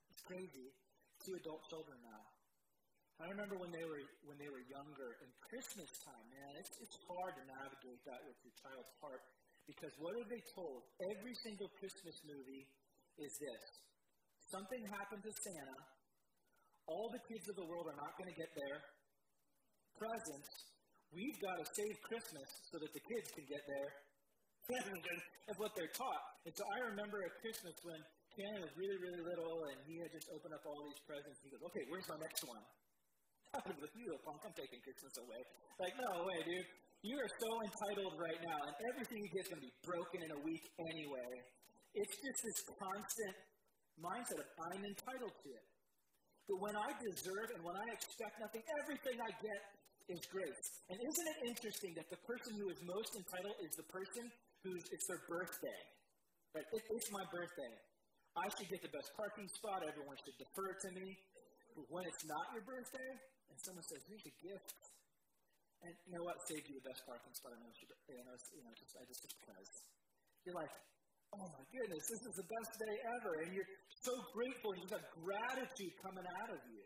[0.09, 0.73] It's crazy.
[1.21, 2.23] Two adult children now.
[3.21, 6.97] I remember when they were when they were younger in Christmas time, man, it's, it's
[7.05, 9.21] hard to navigate that with your child's heart
[9.69, 10.83] because what are they told?
[11.15, 12.67] Every single Christmas movie
[13.19, 13.63] is this.
[14.49, 15.79] Something happened to Santa.
[16.85, 18.77] All the kids of the world are not going to get their
[19.97, 20.49] presents.
[21.13, 23.87] We've got to save Christmas so that the kids can get their
[24.65, 25.05] presents.
[25.47, 26.23] That's what they're taught.
[26.43, 27.99] And so I remember at Christmas when
[28.33, 31.37] Ken was really, really little and he had just opened up all these presents.
[31.39, 32.63] And he goes, okay, where's my next one?
[33.53, 34.41] I was with you, punk.
[34.41, 35.41] I'm taking Christmas away.
[35.77, 36.69] Like, no way, dude.
[37.03, 40.23] You are so entitled right now, and everything you get is going to be broken
[40.23, 41.31] in a week anyway.
[41.93, 43.35] It's just this constant
[44.01, 45.65] mindset of I'm entitled to it.
[46.49, 49.61] But when I deserve and when I expect nothing, everything I get
[50.11, 50.67] is grace.
[50.91, 54.27] And isn't it interesting that the person who is most entitled is the person
[54.65, 55.81] who's it's their birthday?
[56.51, 56.67] Right?
[56.67, 57.73] It, it's my birthday.
[58.35, 59.85] I should get the best parking spot.
[59.85, 61.13] Everyone should defer to me.
[61.77, 63.11] But when it's not your birthday,
[63.49, 64.73] and someone says, "Here's a gift,"
[65.85, 66.37] and you know what?
[66.45, 67.53] Saved you the best parking spot.
[67.53, 69.69] I know, you know just, I just because
[70.45, 70.73] you're like,
[71.33, 73.73] "Oh my goodness, this is the best day ever," and you're
[74.05, 76.83] so grateful, and you've got gratitude coming out of you.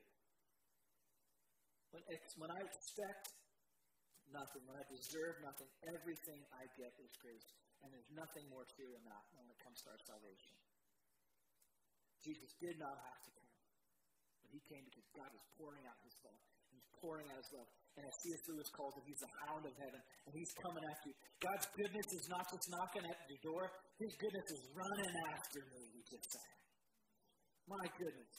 [1.92, 2.04] When,
[2.40, 3.24] when I expect
[4.32, 7.48] nothing, when I deserve nothing, everything I get is grace.
[7.84, 10.58] And there's nothing more true than that when it comes to our salvation.
[12.26, 13.54] Jesus did not have to come,
[14.42, 16.57] but he came because God was pouring out his love.
[16.78, 17.70] He's pouring out his love.
[17.98, 18.42] And as C.S.
[18.54, 21.18] Lewis calls it, he's the hound of heaven, and he's coming after you.
[21.42, 23.64] God's goodness is not just knocking at your door,
[23.98, 26.54] his goodness is running after me, just said.
[27.66, 28.34] My goodness.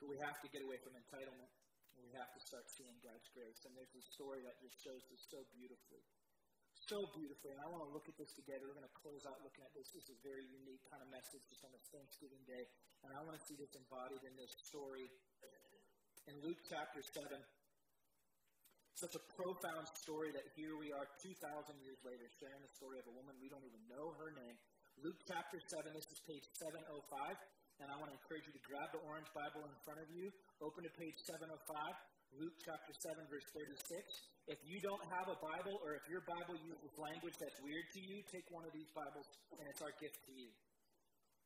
[0.00, 1.52] But we have to get away from entitlement.
[1.94, 3.60] and We have to start seeing God's grace.
[3.68, 6.02] And there's a story that just shows this so beautifully
[6.88, 7.54] so beautifully.
[7.54, 8.66] And I want to look at this together.
[8.66, 9.86] We're going to close out looking at this.
[9.94, 12.64] This is a very unique kind of message just on this Thanksgiving Day.
[13.06, 15.06] And I want to see this embodied in this story
[16.30, 17.34] in Luke chapter 7.
[18.94, 21.34] Such a profound story that here we are 2,000
[21.82, 24.54] years later sharing the story of a woman we don't even know her name.
[25.02, 27.34] Luke chapter 7, this is page 705.
[27.80, 30.30] And I want to encourage you to grab the orange Bible in front of you,
[30.62, 31.50] open to page 705.
[32.38, 33.82] Luke chapter 7, verse 36.
[34.46, 38.00] If you don't have a Bible, or if your Bible uses language that's weird to
[38.00, 39.26] you, take one of these Bibles,
[39.58, 40.52] and it's our gift to you.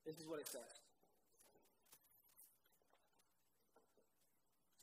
[0.04, 0.85] This is what it says.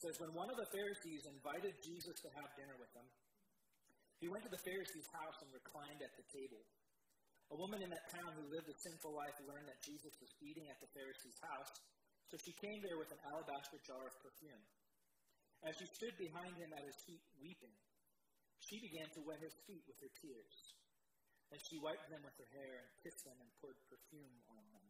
[0.03, 3.07] Says, When one of the Pharisees invited Jesus to have dinner with him,
[4.19, 6.63] he went to the Pharisee's house and reclined at the table.
[7.51, 10.67] A woman in that town who lived a sinful life learned that Jesus was eating
[10.67, 11.71] at the Pharisee's house,
[12.27, 14.63] so she came there with an alabaster jar of perfume.
[15.63, 17.75] As she stood behind him at his feet weeping,
[18.59, 20.55] she began to wet his feet with her tears.
[21.51, 24.87] And she wiped them with her hair and kissed them and poured perfume on them.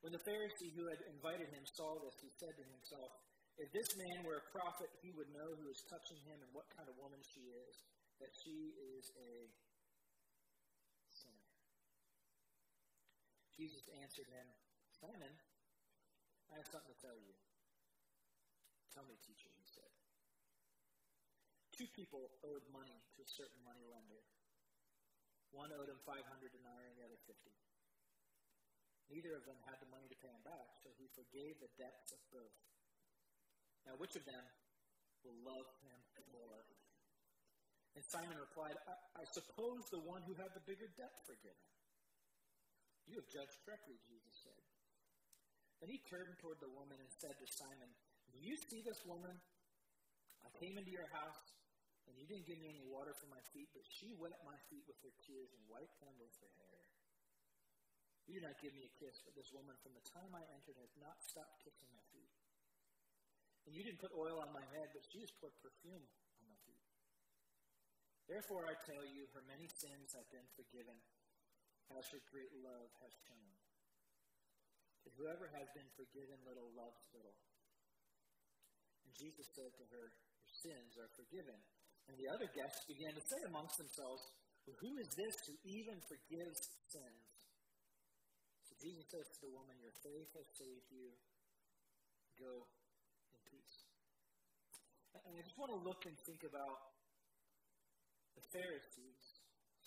[0.00, 3.10] When the Pharisee who had invited him saw this, he said to himself,
[3.54, 6.66] If this man were a prophet, he would know who is touching him and what
[6.74, 7.74] kind of woman she is,
[8.18, 9.32] that she is a
[11.14, 11.46] sinner.
[13.54, 14.46] Jesus answered him,
[14.98, 15.34] Simon,
[16.50, 17.34] I have something to tell you.
[18.90, 19.90] Tell me, teacher, he said.
[21.78, 24.22] Two people owed money to a certain money lender.
[25.54, 27.38] One owed him 500 denarii and the other 50.
[29.10, 32.10] Neither of them had the money to pay him back, so he forgave the debts
[32.14, 32.54] of both.
[33.84, 34.44] Now, which of them
[35.24, 35.98] will love him
[36.32, 36.60] more?
[37.94, 41.68] And Simon replied, I, I suppose the one who had the bigger debt forgiven.
[43.06, 44.62] You have judged correctly, Jesus said.
[45.84, 47.90] Then he turned toward the woman and said to Simon,
[48.32, 49.36] do you see this woman?
[50.42, 51.44] I came into your house,
[52.08, 54.84] and you didn't give me any water for my feet, but she wet my feet
[54.88, 56.80] with her tears and wiped them with her hair.
[58.26, 60.80] You did not give me a kiss, but this woman, from the time I entered,
[60.80, 62.13] has not stopped kissing my.
[63.64, 66.58] And you didn't put oil on my head, but she has put perfume on my
[66.68, 66.84] feet.
[68.28, 70.96] Therefore, I tell you, her many sins have been forgiven,
[71.92, 73.52] as her great love has shown.
[75.04, 77.36] But whoever has been forgiven little loves little.
[79.04, 81.60] And Jesus said to her, Your sins are forgiven.
[82.08, 84.24] And the other guests began to say amongst themselves,
[84.64, 87.24] well, Who is this who even forgives sins?
[88.64, 91.12] So Jesus says to the woman, Your faith has saved you.
[92.40, 92.64] Go.
[95.22, 96.78] And I just want to look and think about
[98.34, 99.22] the Pharisees.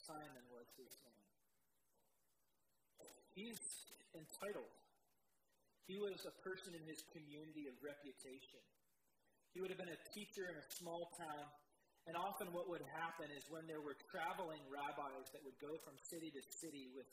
[0.08, 1.28] Simon was his name.
[3.36, 3.60] He's
[4.16, 4.72] entitled.
[5.84, 8.64] He was a person in his community of reputation.
[9.52, 11.48] He would have been a teacher in a small town.
[12.08, 16.00] And often, what would happen is when there were traveling rabbis that would go from
[16.08, 17.08] city to city with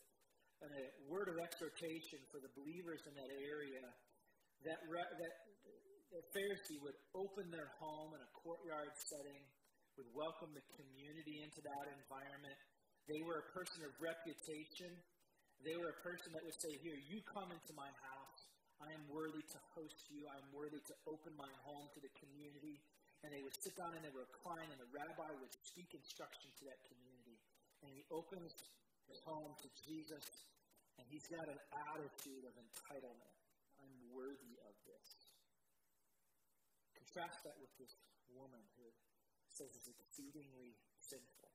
[0.63, 3.83] a word of exhortation for the believers in that area,
[4.63, 5.35] that, that
[6.15, 9.43] the Pharisee would open their home in a courtyard setting,
[9.99, 12.55] would welcome the community into that environment.
[13.11, 14.95] They were a person of reputation.
[15.67, 18.39] They were a person that would say, Here, you come into my house.
[18.79, 20.23] I am worthy to host you.
[20.31, 22.79] I am worthy to open my home to the community.
[23.27, 26.47] And they would sit down and they would recline, and the rabbi would speak instruction
[26.47, 27.43] to that community.
[27.83, 28.55] And he opens
[29.11, 30.25] his home to Jesus,
[31.01, 33.35] and he's got an attitude of entitlement.
[33.83, 34.64] I'm worthy.
[37.15, 37.95] Contrast that with this
[38.35, 38.91] woman who
[39.47, 41.47] says is exceedingly sinful.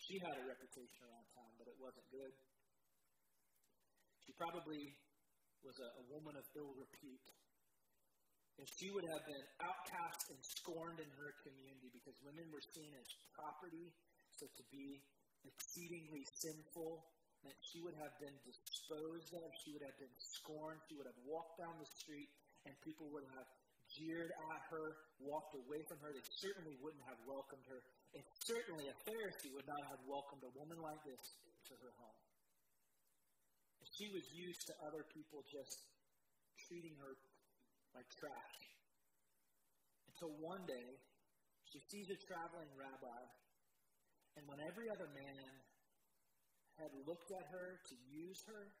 [0.00, 2.32] She had a reputation around town, but it wasn't good.
[4.24, 4.96] She probably
[5.60, 7.28] was a, a woman of ill repute.
[8.56, 12.96] And she would have been outcast and scorned in her community because women were seen
[12.96, 13.92] as property.
[14.40, 14.96] So to be
[15.44, 17.04] exceedingly sinful
[17.44, 21.20] meant she would have been disposed of, she would have been scorned, she would have
[21.28, 22.32] walked down the street,
[22.64, 23.59] and people would have
[23.96, 24.86] jeered at her,
[25.18, 26.10] walked away from her.
[26.14, 27.80] They certainly wouldn't have welcomed her.
[28.14, 31.22] And certainly a Pharisee would not have welcomed a woman like this
[31.70, 32.20] to her home.
[34.00, 35.76] She was used to other people just
[36.68, 37.12] treating her
[37.92, 38.58] like trash.
[40.08, 40.88] Until one day,
[41.68, 43.22] she sees a traveling rabbi,
[44.40, 45.52] and when every other man
[46.80, 48.72] had looked at her to use her,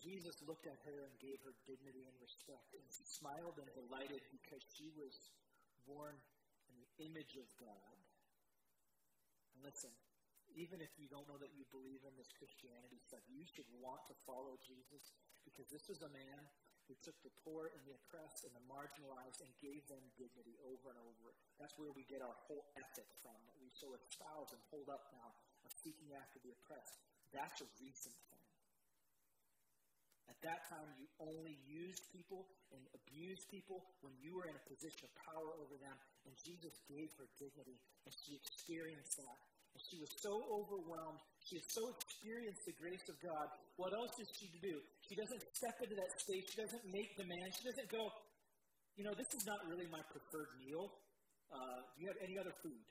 [0.00, 4.20] Jesus looked at her and gave her dignity and respect and she smiled and delighted
[4.28, 5.14] because she was
[5.88, 6.12] born
[6.68, 7.96] in the image of God.
[9.56, 9.92] And listen,
[10.54, 14.04] even if you don't know that you believe in this Christianity stuff, you should want
[14.08, 15.12] to follow Jesus
[15.44, 16.40] because this is a man
[16.86, 20.94] who took the poor and the oppressed and the marginalized and gave them dignity over
[20.94, 21.34] and over.
[21.58, 25.10] That's where we get our whole ethic from that we so espouse and hold up
[25.10, 25.34] now
[25.66, 26.94] of seeking after the oppressed.
[27.34, 28.14] That's a recent.
[30.26, 34.64] At that time, you only used people and abused people when you were in a
[34.66, 39.38] position of power over them, and Jesus gave her dignity, and she experienced that.
[39.76, 41.20] And she was so overwhelmed.
[41.44, 43.46] She had so experienced the grace of God.
[43.76, 44.74] What else does she do?
[45.04, 46.44] She doesn't step into that space.
[46.48, 47.52] She doesn't make demands.
[47.60, 48.08] She doesn't go,
[48.96, 50.88] you know, this is not really my preferred meal.
[51.52, 52.82] Uh, do you have any other food?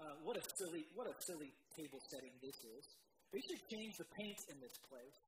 [0.00, 2.84] Uh, what a silly, what a silly table setting this is.
[3.28, 5.20] They should change the paint in this place.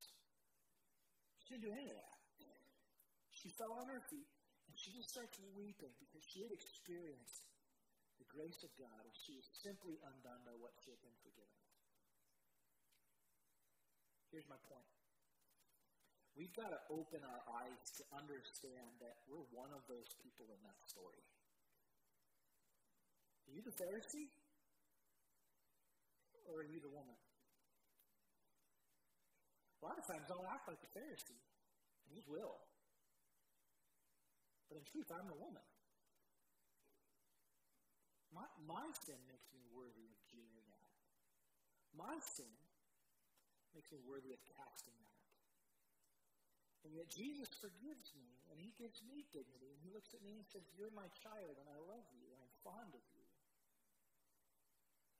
[1.51, 2.15] She didn't do any of that.
[3.35, 4.31] She fell on her feet
[4.71, 7.43] and she just starts weeping because she had experienced
[8.23, 11.59] the grace of God, and she was simply undone by what she had been forgiven.
[14.31, 14.87] Here's my point.
[16.39, 20.61] We've got to open our eyes to understand that we're one of those people in
[20.63, 21.19] that story.
[23.43, 24.31] Are you the Pharisee?
[26.47, 27.19] Or are you the woman?
[29.81, 31.41] A lot of times I'll act like the Pharisee,
[32.05, 32.61] and you will.
[34.69, 35.65] But in truth, I'm a woman.
[38.31, 40.93] My, my sin makes me worthy of jeering at.
[41.97, 42.53] My sin
[43.75, 45.11] makes me worthy of casting out.
[46.87, 50.39] And yet Jesus forgives me, and he gives me dignity, and he looks at me
[50.39, 53.27] and says, You're my child, and I love you, and I'm fond of you.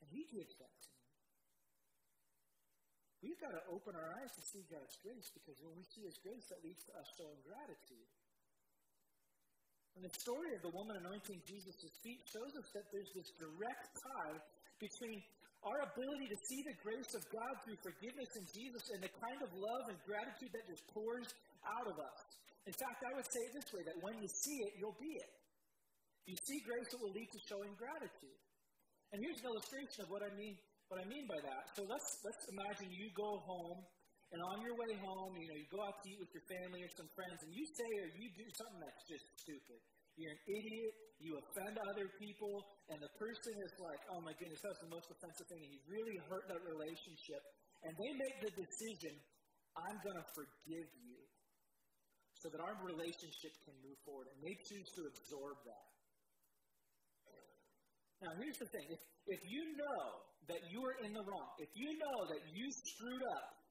[0.02, 0.91] And he gives that to.
[3.22, 6.18] We've got to open our eyes to see God's grace, because when we see his
[6.26, 8.10] grace, that leads to us showing gratitude.
[9.94, 13.86] And the story of the woman anointing Jesus' feet shows us that there's this direct
[13.94, 14.38] tie
[14.82, 15.22] between
[15.62, 19.40] our ability to see the grace of God through forgiveness in Jesus and the kind
[19.46, 21.30] of love and gratitude that just pours
[21.62, 22.20] out of us.
[22.66, 25.14] In fact, I would say it this way that when you see it, you'll be
[25.22, 25.32] it.
[26.26, 28.38] If you see grace, it will lead to showing gratitude.
[29.14, 30.58] And here's an illustration of what I mean
[30.92, 31.64] what I mean by that.
[31.72, 33.80] So let's let's imagine you go home
[34.36, 36.84] and on your way home, you know, you go out to eat with your family
[36.84, 39.80] or some friends, and you say or you do something that's just stupid.
[40.20, 40.94] You're an idiot.
[41.24, 42.56] You offend other people,
[42.92, 45.80] and the person is like, "Oh my goodness, that's the most offensive thing," and you
[45.88, 47.40] really hurt that relationship.
[47.88, 49.16] And they make the decision,
[49.80, 51.20] "I'm going to forgive you,"
[52.44, 55.91] so that our relationship can move forward, and they choose to absorb that.
[58.22, 60.02] Now, here's the thing: if, if you know
[60.50, 63.62] that you are in the wrong, if you know that you screwed up,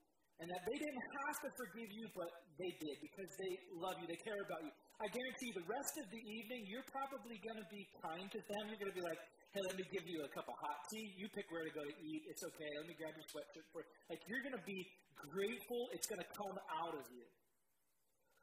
[0.40, 4.08] and that they didn't have to forgive you, but they did because they love you,
[4.08, 4.72] they care about you.
[4.96, 8.40] I guarantee you, the rest of the evening, you're probably going to be kind to
[8.40, 8.62] them.
[8.72, 9.20] You're going to be like,
[9.52, 11.12] hey, let me give you a cup of hot tea.
[11.20, 12.22] You pick where to go to eat.
[12.28, 12.70] It's okay.
[12.80, 13.90] Let me grab your sweatshirt for you.
[14.12, 14.80] Like, you're going to be
[15.16, 15.80] grateful.
[15.92, 17.24] It's going to come out of you.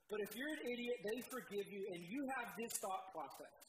[0.10, 3.67] But if you're an idiot, they forgive you, and you have this thought process.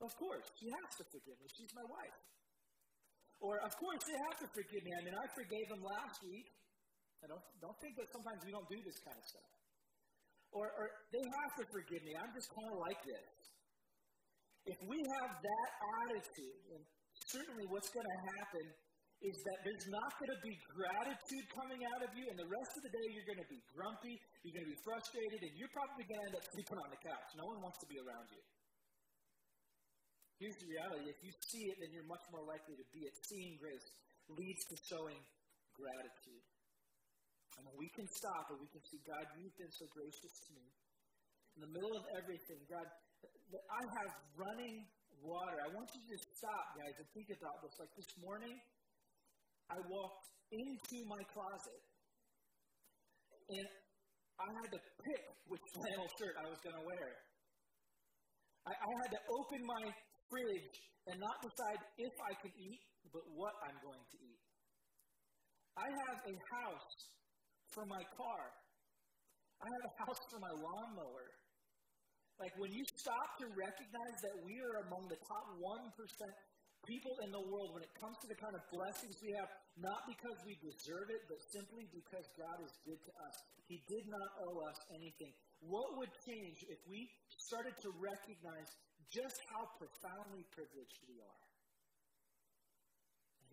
[0.00, 1.46] Of course, she has to forgive me.
[1.56, 2.18] She's my wife.
[3.40, 4.92] Or, of course, they have to forgive me.
[4.96, 6.48] I mean, I forgave them last week.
[7.24, 9.50] I don't, don't think that sometimes we don't do this kind of stuff.
[10.52, 12.12] Or, or they have to forgive me.
[12.16, 13.28] I'm just kind of like this.
[14.66, 15.70] If we have that
[16.04, 16.82] attitude, and
[17.28, 18.64] certainly what's going to happen
[19.24, 22.72] is that there's not going to be gratitude coming out of you, and the rest
[22.76, 25.72] of the day you're going to be grumpy, you're going to be frustrated, and you're
[25.72, 27.28] probably going to end up sleeping on the couch.
[27.36, 28.42] No one wants to be around you.
[30.36, 33.14] Here's the reality if you see it, then you're much more likely to be it.
[33.24, 33.88] Seeing grace
[34.28, 35.20] leads to showing
[35.72, 36.44] gratitude.
[37.56, 40.66] And we can stop and we can see, God, you've been so gracious to me.
[41.56, 44.84] In the middle of everything, God, I have running
[45.24, 45.56] water.
[45.64, 47.72] I want you to stop, guys, and think about this.
[47.80, 48.56] Like this morning,
[49.72, 51.80] I walked into my closet
[53.56, 53.66] and
[54.36, 57.08] I had to pick which flannel shirt I was going to wear.
[58.68, 59.84] I, I had to open my
[60.30, 64.42] fridge and not decide if I could eat, but what I'm going to eat.
[65.76, 66.92] I have a house
[67.70, 68.44] for my car.
[69.60, 71.26] I have a house for my lawnmower.
[72.36, 75.64] Like when you stop to recognize that we are among the top 1%
[76.84, 79.50] people in the world when it comes to the kind of blessings we have,
[79.80, 83.36] not because we deserve it, but simply because God is good to us.
[83.66, 85.32] He did not owe us anything.
[85.64, 87.08] What would change if we
[87.50, 88.70] started to recognize
[89.10, 91.46] just how profoundly privileged we are?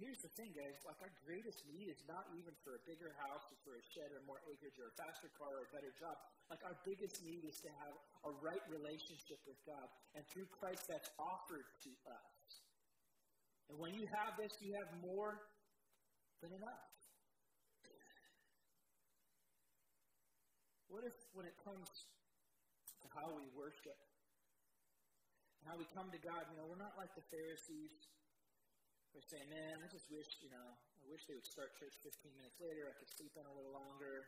[0.04, 0.76] here's the thing, guys.
[0.84, 4.12] Like, our greatest need is not even for a bigger house or for a shed
[4.12, 6.20] or more acreage or a faster car or a better job.
[6.52, 7.96] Like, our biggest need is to have
[8.28, 9.88] a right relationship with God.
[10.18, 12.48] And through Christ, that's offered to us.
[13.72, 15.40] And when you have this, you have more
[16.44, 16.84] than enough.
[20.92, 21.90] What if, when it comes
[23.02, 23.98] to how we worship,
[25.68, 27.94] how we come to God, you know, we're not like the Pharisees
[29.14, 32.34] we're saying, man, I just wish, you know, I wish they would start church 15
[32.34, 32.90] minutes later.
[32.90, 34.26] I could sleep in a little longer.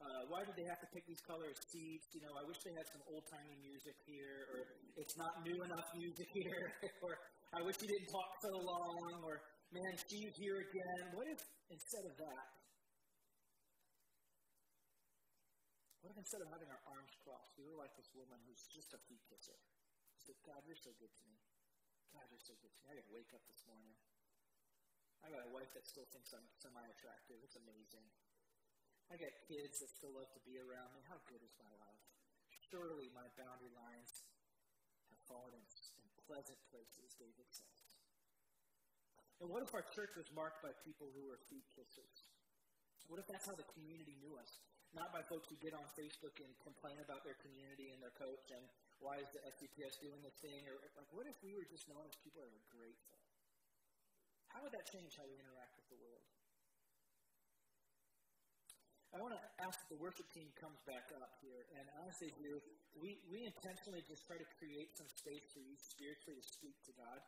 [0.00, 2.08] Uh, why did they have to pick these color seats?
[2.16, 4.58] You know, I wish they had some old timey music here, or
[4.96, 6.64] it's not new enough music here,
[7.04, 7.12] or
[7.52, 9.36] I wish he didn't talk so long, or
[9.68, 11.12] man, she's here again.
[11.12, 12.44] What if instead of that,
[16.00, 18.96] what if instead of having our arms crossed, we were like this woman who's just
[18.96, 19.60] a feet kisser?
[20.22, 21.34] Said, God, you're so good to me.
[22.14, 22.94] God, you're so good to me.
[22.94, 23.90] I to wake up this morning.
[25.22, 27.42] I got a wife that still thinks I'm semi attractive.
[27.42, 28.06] It's amazing.
[29.10, 31.02] I got kids that still love to be around me.
[31.10, 32.06] How good is my life?
[32.70, 34.22] Surely my boundary lines
[35.10, 35.64] have fallen in,
[35.98, 37.82] in pleasant places, David says.
[39.42, 42.30] And what if our church was marked by people who were feet kissers?
[43.10, 44.62] What if that's how the community knew us?
[44.94, 48.54] Not by folks who get on Facebook and complain about their community and their coach
[48.54, 48.62] and
[49.02, 50.62] why is the SCPS doing this thing?
[50.70, 53.18] Or like, what if we were just known as people that are grateful?
[54.54, 56.24] How would that change how we interact with the world?
[59.12, 61.68] I want to ask if the worship team comes back up here.
[61.76, 62.32] And honestly,
[62.96, 66.92] we, we intentionally just try to create some space for you spiritually to speak to
[66.96, 67.20] God.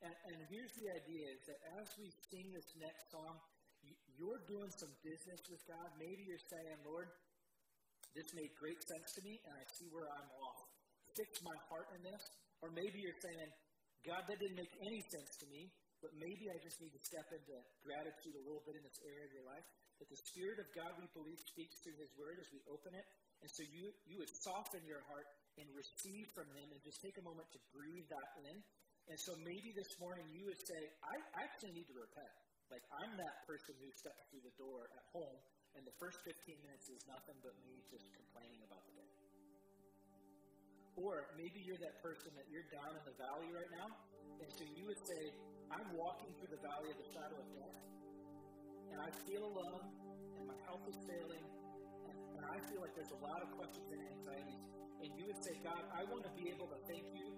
[0.00, 3.36] And, and here's the idea is that as we sing this next song,
[4.16, 5.88] you're doing some business with God.
[6.00, 7.12] Maybe you're saying, Lord,
[8.16, 10.67] this made great sense to me, and I see where I'm off.
[11.18, 12.22] Fix my heart in this.
[12.62, 13.50] Or maybe you're saying,
[14.06, 17.26] God, that didn't make any sense to me but maybe I just need to step
[17.34, 19.66] into gratitude a little bit in this area of your life.
[19.98, 23.06] That the Spirit of God, we believe, speaks through His Word as we open it.
[23.42, 25.26] And so you, you would soften your heart
[25.58, 28.56] and receive from Him and just take a moment to breathe that in.
[29.10, 32.34] And so maybe this morning you would say, I actually need to repent.
[32.70, 35.40] Like, I'm that person who steps through the door at home,
[35.72, 36.36] and the first 15
[36.68, 38.97] minutes is nothing but me just complaining about the.
[40.98, 43.86] Or maybe you're that person that you're down in the valley right now,
[44.42, 45.30] and so you would say,
[45.70, 47.78] I'm walking through the valley of the shadow of death,
[48.90, 49.84] and I feel alone,
[50.34, 51.44] and my health is failing,
[52.10, 52.18] and,
[52.48, 54.62] I feel like there's a lot of questions and anxieties.
[55.04, 57.28] And you would say, God, I want to be able to thank you,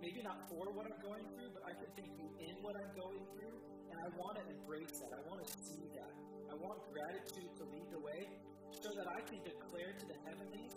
[0.00, 2.90] maybe not for what I'm going through, but I can thank you in what I'm
[2.96, 3.56] going through,
[3.92, 5.12] and I want to embrace that.
[5.12, 6.12] I want to see that.
[6.50, 8.26] I want gratitude to lead the way
[8.74, 10.74] so that I can declare to the heavenlies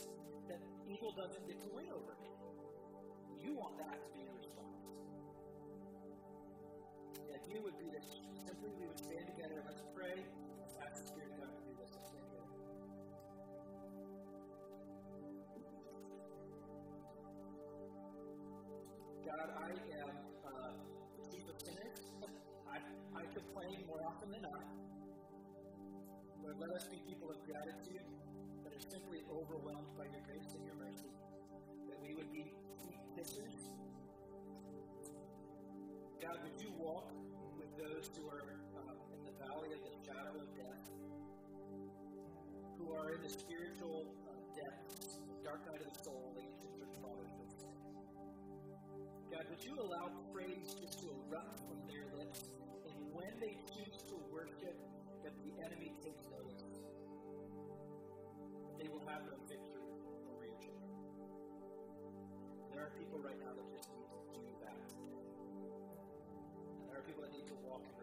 [0.93, 2.29] evil doesn't get to win over me.
[3.41, 4.77] You want that to be your response.
[7.17, 8.05] The idea would be that
[8.45, 10.21] simply we would stand together and let's pray.
[10.61, 11.89] Let's ask the Spirit of God to do this.
[11.97, 12.53] Let's stand together.
[19.25, 20.13] God, I am
[20.45, 20.71] uh,
[21.17, 22.01] the chief of sinners.
[22.69, 22.77] I,
[23.17, 24.65] I complain more often than not.
[26.43, 28.12] Lord, let us be people of gratitude
[28.93, 31.09] that simply overwhelmed by your grace and your mercy.
[31.89, 32.53] That we would be
[33.17, 33.57] kissers.
[36.21, 37.11] God, would you walk
[37.57, 40.85] with those who are uh, in the valley of the shadow of death,
[42.77, 47.49] who are in the spiritual uh, depths, dark night of the soul, church fathers would.
[49.31, 51.61] God, would you allow praise just to erupt
[67.81, 68.02] there